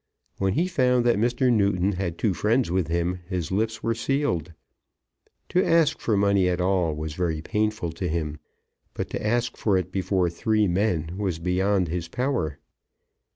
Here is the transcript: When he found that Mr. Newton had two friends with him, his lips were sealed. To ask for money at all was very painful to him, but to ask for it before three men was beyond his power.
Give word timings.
When 0.39 0.53
he 0.53 0.65
found 0.65 1.05
that 1.05 1.19
Mr. 1.19 1.53
Newton 1.53 1.91
had 1.91 2.17
two 2.17 2.33
friends 2.33 2.71
with 2.71 2.87
him, 2.87 3.19
his 3.29 3.51
lips 3.51 3.83
were 3.83 3.93
sealed. 3.93 4.51
To 5.49 5.63
ask 5.63 5.99
for 5.99 6.17
money 6.17 6.49
at 6.49 6.59
all 6.59 6.95
was 6.95 7.13
very 7.13 7.43
painful 7.43 7.91
to 7.91 8.07
him, 8.07 8.39
but 8.95 9.11
to 9.11 9.23
ask 9.23 9.57
for 9.57 9.77
it 9.77 9.91
before 9.91 10.27
three 10.31 10.67
men 10.67 11.15
was 11.19 11.37
beyond 11.37 11.87
his 11.89 12.07
power. 12.07 12.57